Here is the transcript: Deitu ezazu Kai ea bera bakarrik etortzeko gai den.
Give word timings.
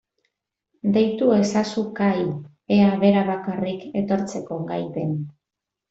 Deitu 0.95 1.27
ezazu 1.41 1.83
Kai 2.01 2.23
ea 2.79 2.91
bera 3.05 3.25
bakarrik 3.31 3.87
etortzeko 4.05 4.63
gai 4.73 4.85
den. 4.99 5.19